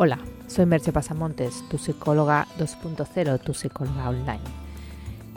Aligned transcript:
Hola, 0.00 0.20
soy 0.46 0.64
Merche 0.64 0.92
Pasamontes, 0.92 1.64
tu 1.68 1.76
psicóloga 1.76 2.46
2.0, 2.56 3.40
tu 3.40 3.52
psicóloga 3.52 4.10
online. 4.10 4.38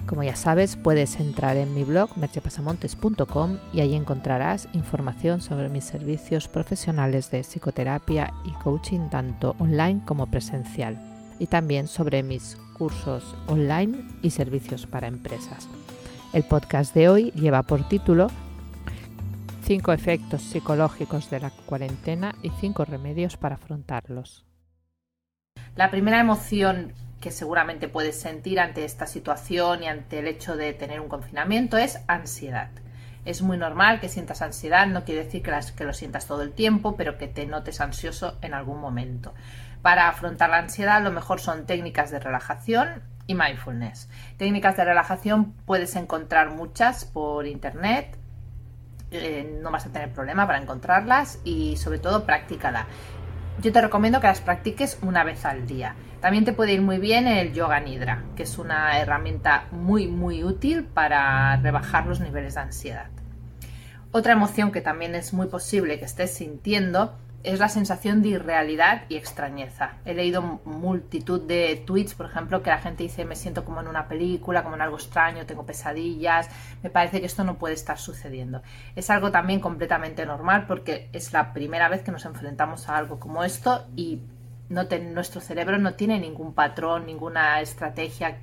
Como 0.05 0.21
ya 0.21 0.35
sabes, 0.35 0.75
puedes 0.75 1.19
entrar 1.19 1.57
en 1.57 1.73
mi 1.73 1.83
blog 1.83 2.15
merchepasamontes.com 2.15 3.57
y 3.73 3.79
ahí 3.81 3.95
encontrarás 3.95 4.67
información 4.73 5.41
sobre 5.41 5.67
mis 5.69 5.85
servicios 5.85 6.47
profesionales 6.47 7.31
de 7.31 7.41
psicoterapia 7.41 8.35
y 8.45 8.51
coaching 8.51 9.09
tanto 9.09 9.55
online 9.57 10.03
como 10.05 10.27
presencial 10.27 10.95
y 11.39 11.47
también 11.47 11.87
sobre 11.87 12.21
mis 12.21 12.55
cursos 12.77 13.35
online 13.47 14.05
y 14.21 14.29
servicios 14.29 14.85
para 14.85 15.07
empresas. 15.07 15.69
El 16.33 16.43
podcast 16.43 16.93
de 16.93 17.09
hoy 17.09 17.31
lleva 17.31 17.63
por 17.63 17.89
título 17.89 18.27
5 19.63 19.91
efectos 19.91 20.43
psicológicos 20.43 21.31
de 21.31 21.39
la 21.39 21.49
cuarentena 21.49 22.35
y 22.43 22.51
5 22.51 22.85
remedios 22.85 23.37
para 23.37 23.55
afrontarlos. 23.55 24.45
La 25.75 25.89
primera 25.89 26.19
emoción 26.19 26.93
que 27.21 27.31
seguramente 27.31 27.87
puedes 27.87 28.19
sentir 28.19 28.59
ante 28.59 28.83
esta 28.83 29.07
situación 29.07 29.83
y 29.83 29.87
ante 29.87 30.19
el 30.19 30.27
hecho 30.27 30.57
de 30.57 30.73
tener 30.73 30.99
un 30.99 31.07
confinamiento 31.07 31.77
es 31.77 31.99
ansiedad. 32.07 32.69
Es 33.23 33.41
muy 33.41 33.57
normal 33.57 33.99
que 34.01 34.09
sientas 34.09 34.41
ansiedad, 34.41 34.87
no 34.87 35.05
quiere 35.05 35.23
decir 35.23 35.43
que, 35.43 35.85
lo 35.85 35.93
sientas 35.93 36.25
todo 36.25 36.41
el 36.41 36.51
tiempo, 36.51 36.97
pero 36.97 37.17
que 37.17 37.27
te 37.27 37.45
notes 37.45 37.79
ansioso 37.79 38.37
en 38.41 38.53
algún 38.53 38.81
momento. 38.81 39.33
Para 39.81 40.09
afrontar 40.09 40.49
la 40.49 40.57
ansiedad, 40.57 41.01
lo 41.01 41.11
mejor 41.11 41.39
son 41.39 41.65
técnicas 41.65 42.11
de 42.11 42.19
relajación 42.19 43.03
y 43.27 43.35
mindfulness. 43.35 44.09
Técnicas 44.37 44.75
de 44.75 44.83
relajación 44.83 45.53
puedes 45.65 45.95
encontrar 45.95 46.49
muchas 46.49 47.05
por 47.05 47.45
internet, 47.45 48.17
eh, 49.11 49.59
no 49.61 49.71
vas 49.71 49.85
a 49.85 49.91
tener 49.91 50.11
problema 50.11 50.47
para 50.47 50.59
encontrarlas 50.59 51.39
y 51.43 51.77
sobre 51.77 51.99
todo 51.99 52.25
practícala. 52.25 52.87
Yo 53.59 53.71
te 53.71 53.81
recomiendo 53.81 54.21
que 54.21 54.27
las 54.27 54.41
practiques 54.41 54.97
una 55.01 55.23
vez 55.23 55.45
al 55.45 55.67
día. 55.67 55.95
También 56.19 56.45
te 56.45 56.53
puede 56.53 56.73
ir 56.73 56.81
muy 56.81 56.97
bien 56.99 57.27
el 57.27 57.53
yoga 57.53 57.79
nidra, 57.79 58.23
que 58.35 58.43
es 58.43 58.57
una 58.57 58.99
herramienta 58.99 59.65
muy 59.71 60.07
muy 60.07 60.43
útil 60.43 60.83
para 60.83 61.57
rebajar 61.57 62.05
los 62.05 62.19
niveles 62.19 62.55
de 62.55 62.61
ansiedad. 62.61 63.07
Otra 64.11 64.33
emoción 64.33 64.71
que 64.71 64.81
también 64.81 65.15
es 65.15 65.33
muy 65.33 65.47
posible 65.47 65.99
que 65.99 66.05
estés 66.05 66.33
sintiendo 66.33 67.17
es 67.43 67.59
la 67.59 67.69
sensación 67.69 68.21
de 68.21 68.29
irrealidad 68.29 69.03
y 69.09 69.15
extrañeza. 69.15 69.97
He 70.05 70.13
leído 70.13 70.41
multitud 70.65 71.41
de 71.41 71.83
tweets, 71.85 72.13
por 72.13 72.27
ejemplo, 72.27 72.61
que 72.61 72.69
la 72.69 72.79
gente 72.79 73.03
dice 73.03 73.25
me 73.25 73.35
siento 73.35 73.65
como 73.65 73.81
en 73.81 73.87
una 73.87 74.07
película, 74.07 74.63
como 74.63 74.75
en 74.75 74.81
algo 74.81 74.97
extraño, 74.97 75.45
tengo 75.45 75.65
pesadillas, 75.65 76.49
me 76.83 76.89
parece 76.89 77.19
que 77.19 77.25
esto 77.25 77.43
no 77.43 77.57
puede 77.57 77.73
estar 77.73 77.97
sucediendo. 77.97 78.61
Es 78.95 79.09
algo 79.09 79.31
también 79.31 79.59
completamente 79.59 80.25
normal 80.25 80.65
porque 80.67 81.09
es 81.13 81.33
la 81.33 81.53
primera 81.53 81.89
vez 81.89 82.01
que 82.01 82.11
nos 82.11 82.25
enfrentamos 82.25 82.89
a 82.89 82.97
algo 82.97 83.19
como 83.19 83.43
esto 83.43 83.87
y 83.95 84.21
nuestro 84.69 85.41
cerebro 85.41 85.77
no 85.77 85.95
tiene 85.95 86.19
ningún 86.19 86.53
patrón, 86.53 87.05
ninguna 87.05 87.59
estrategia 87.59 88.39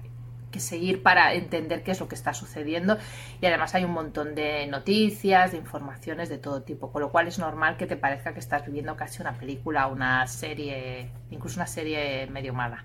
que 0.50 0.60
seguir 0.60 1.02
para 1.02 1.34
entender 1.34 1.82
qué 1.82 1.90
es 1.90 2.00
lo 2.00 2.08
que 2.08 2.14
está 2.14 2.34
sucediendo 2.34 2.98
y 3.40 3.46
además 3.46 3.74
hay 3.74 3.84
un 3.84 3.92
montón 3.92 4.34
de 4.34 4.66
noticias, 4.66 5.52
de 5.52 5.58
informaciones 5.58 6.28
de 6.28 6.38
todo 6.38 6.62
tipo, 6.62 6.90
con 6.90 7.02
lo 7.02 7.10
cual 7.10 7.28
es 7.28 7.38
normal 7.38 7.76
que 7.76 7.86
te 7.86 7.96
parezca 7.96 8.32
que 8.32 8.40
estás 8.40 8.64
viviendo 8.64 8.96
casi 8.96 9.20
una 9.20 9.34
película, 9.34 9.86
una 9.86 10.26
serie, 10.26 11.10
incluso 11.30 11.58
una 11.58 11.66
serie 11.66 12.26
medio 12.28 12.54
mala. 12.54 12.84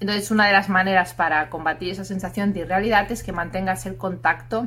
Entonces 0.00 0.30
una 0.30 0.46
de 0.46 0.52
las 0.52 0.68
maneras 0.68 1.14
para 1.14 1.48
combatir 1.48 1.90
esa 1.90 2.04
sensación 2.04 2.52
de 2.52 2.60
irrealidad 2.60 3.10
es 3.12 3.22
que 3.22 3.32
mantengas 3.32 3.86
el 3.86 3.96
contacto 3.96 4.66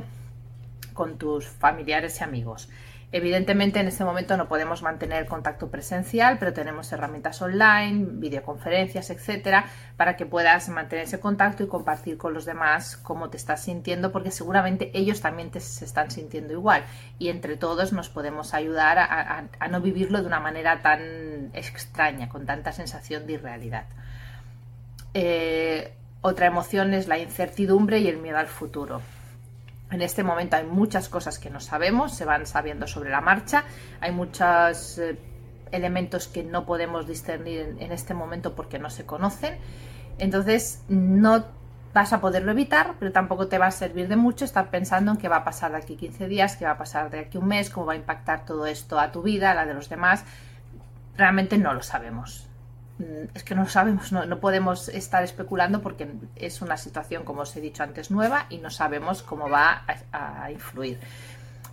con 0.94 1.18
tus 1.18 1.46
familiares 1.46 2.20
y 2.20 2.24
amigos. 2.24 2.70
Evidentemente 3.12 3.78
en 3.78 3.86
este 3.86 4.04
momento 4.04 4.36
no 4.36 4.48
podemos 4.48 4.82
mantener 4.82 5.22
el 5.22 5.28
contacto 5.28 5.70
presencial, 5.70 6.38
pero 6.38 6.52
tenemos 6.52 6.90
herramientas 6.90 7.40
online, 7.40 8.04
videoconferencias, 8.14 9.10
etcétera, 9.10 9.66
para 9.96 10.16
que 10.16 10.26
puedas 10.26 10.68
mantener 10.68 11.04
ese 11.04 11.20
contacto 11.20 11.62
y 11.62 11.68
compartir 11.68 12.18
con 12.18 12.34
los 12.34 12.44
demás 12.44 12.96
cómo 12.96 13.30
te 13.30 13.36
estás 13.36 13.62
sintiendo, 13.62 14.10
porque 14.10 14.32
seguramente 14.32 14.90
ellos 14.92 15.20
también 15.20 15.52
te 15.52 15.60
se 15.60 15.84
están 15.84 16.10
sintiendo 16.10 16.52
igual 16.52 16.82
y 17.20 17.28
entre 17.28 17.56
todos 17.56 17.92
nos 17.92 18.08
podemos 18.08 18.54
ayudar 18.54 18.98
a, 18.98 19.68
no 19.68 19.80
vivirlo 19.80 20.20
de 20.20 20.26
una 20.26 20.40
manera 20.40 20.82
tan 20.82 21.50
extraña, 21.54 22.28
con 22.28 22.44
tanta 22.44 22.72
sensación 22.72 23.26
de 23.26 23.34
irrealidad. 23.34 23.86
Eh, 25.14 25.94
otra 26.22 26.46
emoción 26.46 26.92
es 26.92 27.06
la 27.06 27.18
incertidumbre 27.18 28.00
y 28.00 28.08
el 28.08 28.16
miedo 28.16 28.38
al 28.38 28.48
futuro. 28.48 29.00
En 29.90 30.02
este 30.02 30.24
momento 30.24 30.56
hay 30.56 30.64
muchas 30.64 31.08
cosas 31.08 31.38
que 31.38 31.48
no 31.48 31.60
sabemos, 31.60 32.14
se 32.14 32.24
van 32.24 32.46
sabiendo 32.46 32.86
sobre 32.86 33.10
la 33.10 33.20
marcha, 33.20 33.64
hay 34.00 34.10
muchos 34.10 34.98
eh, 34.98 35.16
elementos 35.70 36.26
que 36.26 36.42
no 36.42 36.66
podemos 36.66 37.06
discernir 37.06 37.76
en, 37.78 37.92
este 37.92 38.12
momento 38.12 38.54
porque 38.54 38.78
no 38.80 38.90
se 38.90 39.06
conocen. 39.06 39.56
Entonces 40.18 40.82
no 40.88 41.44
vas 41.94 42.12
a 42.12 42.20
poderlo 42.20 42.50
evitar, 42.50 42.94
pero 42.98 43.12
tampoco 43.12 43.46
te 43.46 43.58
va 43.58 43.66
a 43.66 43.70
servir 43.70 44.08
de 44.08 44.16
mucho 44.16 44.44
estar 44.44 44.70
pensando 44.70 45.12
en 45.12 45.18
qué 45.18 45.28
va 45.28 45.36
a 45.36 45.44
pasar 45.44 45.70
de 45.70 45.78
aquí 45.78 45.96
15 45.96 46.26
días, 46.26 46.56
qué 46.56 46.64
va 46.64 46.72
a 46.72 46.78
pasar 46.78 47.10
de 47.10 47.20
aquí 47.20 47.38
un 47.38 47.46
mes, 47.46 47.70
cómo 47.70 47.86
va 47.86 47.92
a 47.92 47.96
impactar 47.96 48.44
todo 48.44 48.66
esto 48.66 48.98
a 48.98 49.12
tu 49.12 49.22
vida, 49.22 49.52
a 49.52 49.54
la 49.54 49.66
de 49.66 49.74
los 49.74 49.88
demás. 49.88 50.24
Realmente 51.16 51.58
no 51.58 51.72
lo 51.72 51.82
sabemos. 51.82 52.48
Mm, 52.98 53.28
es 53.34 53.44
que 53.44 53.54
no 53.54 53.68
sabemos, 53.68 54.12
no, 54.12 54.40
podemos 54.40 54.88
estar 54.88 55.22
especulando 55.22 55.82
porque 55.82 56.08
es 56.36 56.62
una 56.62 56.76
situación, 56.76 57.24
como 57.24 57.42
os 57.42 57.54
he 57.56 57.60
dicho 57.60 57.82
antes, 57.82 58.10
nueva 58.10 58.46
y 58.48 58.58
no 58.58 58.70
sabemos 58.70 59.22
cómo 59.22 59.48
va 59.50 59.84
a, 60.12 60.50
influir. 60.50 60.98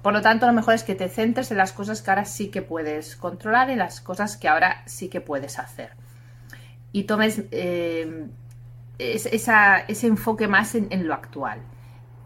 Por 0.01 0.13
lo 0.13 0.22
tanto, 0.22 0.45
lo 0.45 0.53
mejor 0.53 0.73
es 0.73 0.83
que 0.83 0.95
te 0.95 1.07
centres 1.07 1.50
en 1.51 1.57
las 1.57 1.72
cosas 1.72 2.01
que 2.01 2.12
ahora 2.12 2.25
sí 2.25 2.50
que 2.50 2.62
puedes 2.62 3.16
controlar 3.16 3.69
y 3.69 3.75
las 3.75 4.01
cosas 4.01 4.35
que 4.35 4.50
ahora 4.50 4.83
sí 4.85 5.07
que 5.07 5.22
puedes 5.22 5.59
hacer. 5.59 5.91
Y 6.91 7.03
tomes 7.03 7.44
eh, 7.51 8.28
ese 9.00 10.07
enfoque 10.07 10.47
más 10.47 10.75
en 10.75 11.07
lo 11.07 11.13
actual 11.13 11.62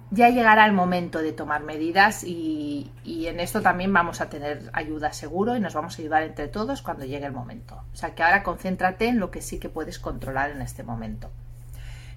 ya 0.09 0.29
llegará 0.29 0.66
el 0.66 0.72
momento 0.72 1.19
de 1.19 1.34
tomar 1.34 1.63
medidas 1.63 2.23
y, 2.23 2.91
en 3.06 3.40
esto 3.40 3.62
también 3.62 3.91
vamos 3.91 4.22
a 4.22 4.29
tener 4.29 4.69
ayuda 4.73 5.12
seguro 5.12 5.56
y 5.56 5.59
nos 5.59 5.73
vamos 5.73 5.97
a 5.97 6.01
ayudar 6.01 6.23
entre 6.23 6.47
todos 6.47 6.81
cuando 6.81 7.06
llegue 7.06 7.25
el 7.25 7.34
momento. 7.34 7.84
O 7.94 7.95
sea 7.95 8.16
que 8.16 8.23
ahora 8.23 8.44
concéntrate 8.44 9.07
en 9.07 9.19
lo 9.19 9.31
que 9.31 9.41
sí 9.41 9.59
que 9.59 9.69
puedes 9.69 10.00
controlar 10.00 10.51
en 10.51 10.62
este 10.62 10.84
momento. 10.84 11.29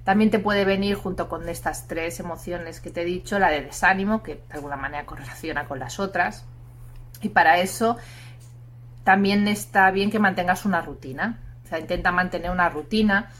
También 0.05 0.31
te 0.31 0.39
puede 0.39 0.65
venir 0.65 0.95
junto 0.95 1.29
con 1.29 1.49
estas 1.49 1.89
tres 1.89 2.21
emociones 2.21 2.81
que 2.81 2.91
te 2.91 3.03
he 3.03 3.05
dicho, 3.05 3.39
la 3.39 3.51
de 3.51 3.63
desánimo, 3.63 4.23
que 4.23 4.37
de 4.37 4.55
alguna 4.55 4.77
manera 4.77 5.05
correlaciona 5.05 5.67
con 5.67 5.79
las 5.79 5.99
otras. 5.99 6.47
Y 7.21 7.31
para 7.31 7.59
eso 7.59 7.97
también 9.05 9.47
está 9.49 9.91
bien 9.91 10.11
que 10.11 10.19
mantengas 10.19 10.65
una 10.65 10.81
rutina. 10.81 11.41
O 11.65 11.69
sea, 11.69 11.81
intenta 11.81 12.13
mantener 12.13 12.51
una 12.51 12.69
rutina, 12.69 13.31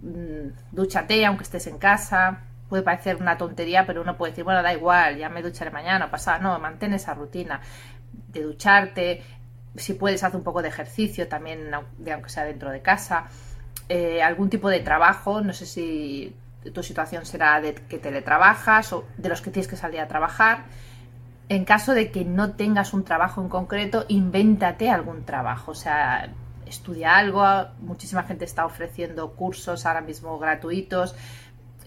mm, 0.00 0.72
dúchate 0.72 1.26
aunque 1.26 1.44
estés 1.44 1.66
en 1.66 1.78
casa, 1.78 2.45
puede 2.68 2.82
parecer 2.82 3.16
una 3.16 3.36
tontería, 3.36 3.86
pero 3.86 4.02
uno 4.02 4.16
puede 4.16 4.32
decir, 4.32 4.44
bueno, 4.44 4.62
da 4.62 4.72
igual, 4.72 5.18
ya 5.18 5.28
me 5.28 5.42
ducharé 5.42 5.70
mañana, 5.70 6.10
pasado. 6.10 6.42
No, 6.42 6.58
mantén 6.58 6.94
esa 6.94 7.14
rutina 7.14 7.60
de 8.28 8.42
ducharte. 8.42 9.22
Si 9.76 9.94
puedes, 9.94 10.22
hacer 10.22 10.36
un 10.36 10.44
poco 10.44 10.62
de 10.62 10.68
ejercicio 10.68 11.28
también, 11.28 11.72
aunque 11.74 12.28
sea 12.28 12.44
dentro 12.44 12.70
de 12.70 12.80
casa. 12.80 13.26
Eh, 13.88 14.22
algún 14.22 14.50
tipo 14.50 14.68
de 14.68 14.80
trabajo, 14.80 15.40
no 15.40 15.52
sé 15.52 15.66
si 15.66 16.34
tu 16.74 16.82
situación 16.82 17.24
será 17.24 17.60
de 17.60 17.74
que 17.74 17.98
teletrabajas 17.98 18.92
o 18.92 19.04
de 19.16 19.28
los 19.28 19.40
que 19.40 19.50
tienes 19.50 19.68
que 19.68 19.76
salir 19.76 20.00
a 20.00 20.08
trabajar. 20.08 20.64
En 21.48 21.64
caso 21.64 21.94
de 21.94 22.10
que 22.10 22.24
no 22.24 22.54
tengas 22.54 22.92
un 22.92 23.04
trabajo 23.04 23.40
en 23.40 23.48
concreto, 23.48 24.04
invéntate 24.08 24.90
algún 24.90 25.24
trabajo. 25.24 25.70
O 25.70 25.74
sea, 25.76 26.32
estudia 26.66 27.16
algo. 27.16 27.44
Muchísima 27.78 28.24
gente 28.24 28.44
está 28.44 28.66
ofreciendo 28.66 29.32
cursos 29.34 29.86
ahora 29.86 30.00
mismo 30.00 30.36
gratuitos 30.40 31.14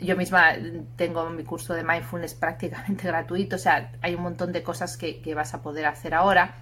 yo 0.01 0.15
misma 0.15 0.53
tengo 0.95 1.29
mi 1.29 1.43
curso 1.43 1.73
de 1.73 1.83
mindfulness 1.83 2.33
prácticamente 2.45 3.07
gratuito, 3.07 3.55
o 3.55 3.59
sea, 3.59 3.91
hay 4.01 4.15
un 4.15 4.23
montón 4.23 4.51
de 4.51 4.63
cosas 4.63 4.97
que, 4.97 5.33
vas 5.35 5.53
a 5.53 5.61
poder 5.61 5.85
hacer 5.85 6.13
ahora. 6.13 6.55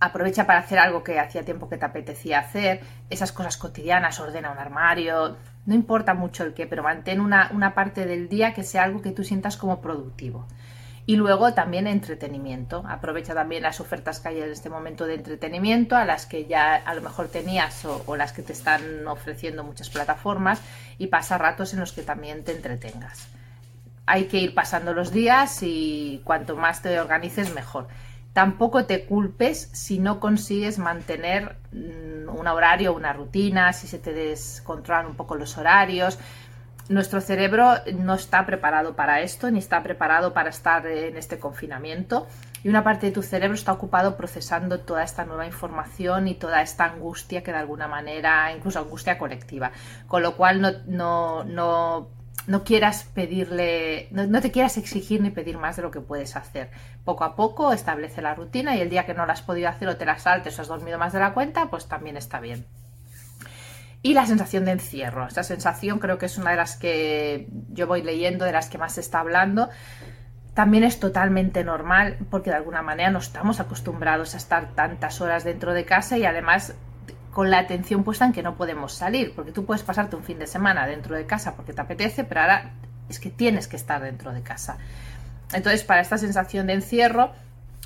Aprovecha 0.00 0.46
para 0.46 0.60
hacer 0.60 0.78
algo 0.78 1.04
que 1.04 1.18
hacía 1.18 1.44
tiempo 1.44 1.68
que 1.68 1.76
te 1.76 1.84
apetecía 1.84 2.38
hacer, 2.38 2.80
esas 3.10 3.32
cosas 3.32 3.58
cotidianas, 3.58 4.18
ordena 4.18 4.50
un 4.50 4.58
armario, 4.58 5.36
no 5.66 5.74
importa 5.74 6.14
mucho 6.14 6.42
el 6.44 6.54
qué, 6.54 6.66
pero 6.66 6.82
mantén 6.82 7.20
una, 7.20 7.50
una 7.52 7.74
parte 7.74 8.06
del 8.06 8.28
día 8.28 8.54
que 8.54 8.62
sea 8.62 8.84
algo 8.84 9.02
que 9.02 9.12
tú 9.12 9.24
sientas 9.24 9.58
como 9.58 9.82
productivo. 9.82 10.46
Y 11.10 11.16
luego 11.16 11.52
también 11.54 11.88
entretenimiento. 11.88 12.84
Aprovecha 12.86 13.34
también 13.34 13.64
las 13.64 13.80
ofertas 13.80 14.20
que 14.20 14.28
hay 14.28 14.42
en 14.42 14.50
este 14.50 14.70
momento 14.70 15.06
de 15.06 15.14
entretenimiento, 15.14 15.96
a 15.96 16.04
las 16.04 16.24
que 16.24 16.46
ya 16.46 16.76
a 16.76 16.94
lo 16.94 17.02
mejor 17.02 17.26
tenías 17.26 17.84
o, 17.84 18.14
las 18.14 18.32
que 18.32 18.42
te 18.42 18.52
están 18.52 19.08
ofreciendo 19.08 19.64
muchas 19.64 19.90
plataformas 19.90 20.62
y 20.98 21.08
pasa 21.08 21.36
ratos 21.36 21.74
en 21.74 21.80
los 21.80 21.92
que 21.92 22.02
también 22.02 22.44
te 22.44 22.52
entretengas. 22.52 23.26
Hay 24.06 24.26
que 24.26 24.38
ir 24.38 24.54
pasando 24.54 24.94
los 24.94 25.10
días 25.10 25.64
y 25.64 26.20
cuanto 26.22 26.54
más 26.54 26.80
te 26.80 27.00
organices 27.00 27.52
mejor. 27.56 27.88
Tampoco 28.32 28.84
te 28.84 29.04
culpes 29.04 29.68
si 29.72 29.98
no 29.98 30.20
consigues 30.20 30.78
mantener 30.78 31.56
mm, 31.72 32.28
un 32.28 32.46
horario, 32.46 32.94
una 32.94 33.12
rutina, 33.12 33.72
si 33.72 33.88
se 33.88 33.98
te 33.98 34.12
descontrolan 34.12 35.06
un 35.06 35.16
poco 35.16 35.34
los 35.34 35.58
horarios 35.58 36.20
nuestro 36.90 37.20
cerebro 37.20 37.74
no 37.94 38.14
está 38.14 38.44
preparado 38.44 38.96
para 38.96 39.20
esto, 39.20 39.48
ni 39.48 39.60
está 39.60 39.80
preparado 39.80 40.34
para 40.34 40.50
estar 40.50 40.84
en 40.86 41.16
este 41.16 41.38
confinamiento. 41.38 42.26
y 42.64 42.68
una 42.68 42.84
parte 42.84 43.06
de 43.06 43.12
tu 43.12 43.22
cerebro 43.22 43.54
está 43.54 43.72
ocupado 43.72 44.16
procesando 44.16 44.80
toda 44.80 45.02
esta 45.04 45.24
nueva 45.24 45.46
información 45.46 46.28
y 46.28 46.34
toda 46.34 46.60
esta 46.62 46.84
angustia 46.84 47.42
que 47.42 47.52
de 47.52 47.58
alguna 47.58 47.88
manera, 47.88 48.52
incluso 48.52 48.80
angustia 48.80 49.18
colectiva, 49.18 49.70
con 50.08 50.22
lo 50.22 50.36
cual 50.36 50.60
no, 50.60 50.72
no, 50.86 51.44
no, 51.44 52.08
no 52.48 52.64
quieras 52.64 53.04
pedirle, 53.14 54.08
no, 54.10 54.40
te 54.40 54.50
quieras 54.50 54.76
exigir 54.76 55.22
ni 55.22 55.30
pedir 55.30 55.58
más 55.58 55.76
de 55.76 55.82
lo 55.82 55.92
que 55.92 56.00
puedes 56.00 56.34
hacer. 56.34 56.70
Poco 57.04 57.22
a 57.22 57.36
poco 57.36 57.72
establece 57.72 58.20
la 58.20 58.34
rutina 58.34 58.74
y 58.76 58.80
el 58.80 58.90
día 58.90 59.06
que 59.06 59.14
no 59.14 59.26
la 59.26 59.34
has 59.34 59.42
podido 59.42 59.68
hacer 59.68 59.88
o 59.88 59.96
te 59.96 60.04
la 60.04 60.18
saltes 60.18 60.58
o 60.58 60.62
has 60.62 60.68
dormido 60.68 60.98
más 60.98 61.12
de 61.12 61.20
la 61.20 61.34
cuenta, 61.34 61.70
pues 61.70 61.86
también 61.86 62.16
está 62.16 62.40
bien. 62.40 62.66
Y 64.02 64.14
la 64.14 64.26
sensación 64.26 64.64
de 64.64 64.72
encierro. 64.72 65.26
Esta 65.26 65.42
sensación 65.42 65.98
creo 65.98 66.16
que 66.16 66.26
es 66.26 66.38
una 66.38 66.52
de 66.52 66.56
las 66.56 66.76
que 66.76 67.48
yo 67.68 67.86
voy 67.86 68.02
leyendo, 68.02 68.44
de 68.44 68.52
las 68.52 68.70
que 68.70 68.78
más 68.78 68.94
se 68.94 69.00
está 69.00 69.20
hablando. 69.20 69.68
También 70.54 70.84
es 70.84 70.98
totalmente 70.98 71.64
normal 71.64 72.16
porque 72.30 72.50
de 72.50 72.56
alguna 72.56 72.82
manera 72.82 73.10
no 73.10 73.18
estamos 73.18 73.60
acostumbrados 73.60 74.34
a 74.34 74.38
estar 74.38 74.74
tantas 74.74 75.20
horas 75.20 75.44
dentro 75.44 75.74
de 75.74 75.84
casa 75.84 76.16
y 76.16 76.24
además 76.24 76.74
con 77.30 77.50
la 77.50 77.58
atención 77.58 78.02
puesta 78.02 78.24
en 78.24 78.32
que 78.32 78.42
no 78.42 78.56
podemos 78.56 78.92
salir, 78.92 79.34
porque 79.34 79.52
tú 79.52 79.64
puedes 79.64 79.82
pasarte 79.82 80.16
un 80.16 80.24
fin 80.24 80.38
de 80.38 80.46
semana 80.46 80.86
dentro 80.86 81.14
de 81.14 81.26
casa 81.26 81.54
porque 81.54 81.72
te 81.72 81.80
apetece, 81.80 82.24
pero 82.24 82.40
ahora 82.40 82.72
es 83.08 83.20
que 83.20 83.30
tienes 83.30 83.68
que 83.68 83.76
estar 83.76 84.02
dentro 84.02 84.32
de 84.32 84.42
casa. 84.42 84.78
Entonces, 85.52 85.84
para 85.84 86.00
esta 86.00 86.18
sensación 86.18 86.66
de 86.66 86.74
encierro, 86.74 87.32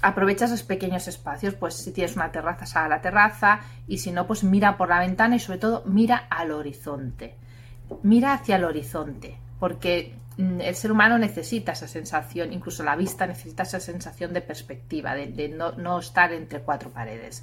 aprovecha 0.04 0.44
esos 0.44 0.62
pequeños 0.62 1.08
espacios, 1.08 1.54
pues 1.54 1.74
si 1.74 1.90
tienes 1.90 2.14
una 2.14 2.30
terraza, 2.30 2.66
sal 2.66 2.84
a 2.84 2.88
la 2.88 3.00
terraza 3.00 3.60
y 3.88 3.98
si 3.98 4.12
no, 4.12 4.26
pues 4.26 4.44
mira 4.44 4.76
por 4.76 4.90
la 4.90 5.00
ventana 5.00 5.36
y 5.36 5.40
sobre 5.40 5.58
todo 5.58 5.82
mira 5.86 6.26
al 6.28 6.50
horizonte. 6.50 7.36
Mira 8.02 8.34
hacia 8.34 8.56
el 8.56 8.64
horizonte, 8.64 9.38
porque 9.58 10.14
mm, 10.36 10.60
el 10.60 10.74
ser 10.74 10.92
humano 10.92 11.16
necesita 11.18 11.72
esa 11.72 11.88
sensación, 11.88 12.52
incluso 12.52 12.82
la 12.82 12.96
vista 12.96 13.26
necesita 13.26 13.62
esa 13.62 13.80
sensación 13.80 14.34
de 14.34 14.42
perspectiva, 14.42 15.14
de, 15.14 15.48
no, 15.48 15.72
no, 15.72 15.98
estar 15.98 16.32
entre 16.32 16.60
cuatro 16.60 16.90
paredes. 16.90 17.42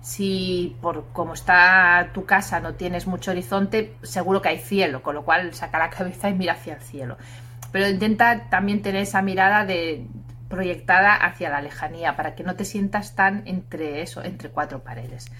Si 0.00 0.76
por 0.80 1.06
como 1.12 1.34
está 1.34 2.10
tu 2.14 2.24
casa 2.24 2.60
no 2.60 2.74
tienes 2.74 3.08
mucho 3.08 3.32
horizonte, 3.32 3.96
seguro 4.02 4.40
que 4.40 4.50
hay 4.50 4.58
cielo, 4.58 5.02
con 5.02 5.16
lo 5.16 5.24
cual 5.24 5.52
saca 5.54 5.78
la 5.78 5.90
cabeza 5.96 6.30
y 6.30 6.34
mira 6.34 6.52
hacia 6.52 6.74
el 6.74 6.82
cielo. 6.82 7.16
Pero 7.72 7.88
intenta 7.88 8.48
también 8.48 8.80
tener 8.80 9.02
esa 9.02 9.22
mirada 9.22 9.64
de, 9.64 10.06
proyectada 10.48 11.14
hacia 11.14 11.50
la 11.50 11.60
lejanía 11.60 12.16
para 12.16 12.34
que 12.34 12.44
no 12.44 12.56
te 12.56 12.64
sientas 12.64 13.14
tan 13.14 13.42
entre 13.46 14.02
eso, 14.02 14.22
entre 14.22 14.50
cuatro 14.50 14.82
paredes. 14.82 15.30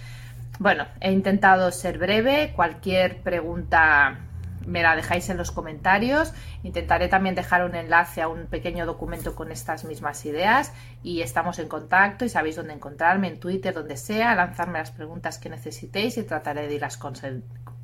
Bueno, 0.58 0.86
he 1.00 1.12
intentado 1.12 1.70
ser 1.70 1.98
breve, 1.98 2.52
cualquier 2.54 3.20
pregunta 3.22 4.18
me 4.66 4.82
la 4.82 4.96
dejáis 4.96 5.28
en 5.30 5.36
los 5.36 5.52
comentarios. 5.52 6.32
Intentaré 6.62 7.08
también 7.08 7.34
dejar 7.34 7.64
un 7.64 7.74
enlace 7.74 8.20
a 8.20 8.28
un 8.28 8.46
pequeño 8.46 8.84
documento 8.84 9.34
con 9.34 9.52
estas 9.52 9.84
mismas 9.84 10.24
ideas 10.26 10.72
y 11.02 11.22
estamos 11.22 11.58
en 11.58 11.68
contacto 11.68 12.24
y 12.24 12.28
sabéis 12.28 12.56
dónde 12.56 12.74
encontrarme, 12.74 13.28
en 13.28 13.40
Twitter, 13.40 13.72
donde 13.72 13.96
sea, 13.96 14.34
lanzarme 14.34 14.78
las 14.78 14.90
preguntas 14.90 15.38
que 15.38 15.48
necesitéis 15.48 16.18
y 16.18 16.24
trataré 16.24 16.66
de 16.66 16.74
irlas 16.74 16.98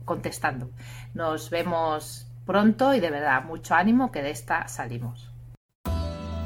contestando. 0.05 0.71
Nos 1.15 1.51
vemos 1.51 2.27
pronto 2.45 2.93
y 2.95 3.01
de 3.01 3.11
verdad 3.11 3.45
mucho 3.45 3.75
ánimo 3.75 4.11
que 4.11 4.23
de 4.23 4.31
esta 4.31 4.67
salimos. 4.67 5.32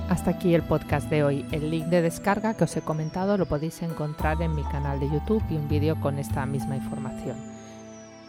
Hasta 0.08 0.30
aquí 0.30 0.54
el 0.54 0.62
podcast 0.62 1.10
de 1.10 1.24
hoy. 1.24 1.44
El 1.50 1.70
link 1.70 1.86
de 1.86 2.00
descarga 2.00 2.54
que 2.54 2.64
os 2.64 2.76
he 2.76 2.82
comentado 2.82 3.36
lo 3.36 3.46
podéis 3.46 3.82
encontrar 3.82 4.40
en 4.40 4.54
mi 4.54 4.62
canal 4.62 5.00
de 5.00 5.10
YouTube 5.10 5.42
y 5.50 5.56
un 5.56 5.68
vídeo 5.68 6.00
con 6.00 6.18
esta 6.18 6.46
misma 6.46 6.76
información. 6.76 7.36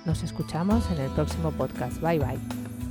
Nos 0.05 0.23
escuchamos 0.23 0.89
en 0.89 0.99
el 0.99 1.11
próximo 1.11 1.51
podcast. 1.51 2.01
Bye 2.01 2.19
bye. 2.19 2.86